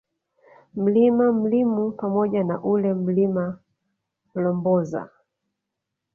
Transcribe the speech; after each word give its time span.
Mlima 0.75 1.31
Mlimu 1.31 1.91
pamoja 1.91 2.43
na 2.43 2.61
ule 2.63 2.93
Mlima 2.93 3.59
Mlomboza 4.35 5.09